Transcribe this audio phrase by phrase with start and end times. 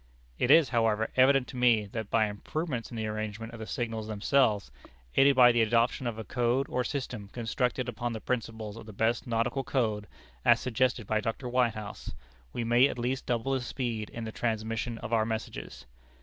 [0.39, 4.07] "It is, however, evident to me, that by improvements in the arrangement of the signals
[4.07, 4.71] themselves,
[5.15, 8.93] aided by the adoption of a code or system constructed upon the principles of the
[8.93, 10.07] best nautical code,
[10.43, 11.47] as suggested by Dr.
[11.47, 12.15] Whitehouse,
[12.51, 15.85] we may at least double the speed in the transmission of our messages.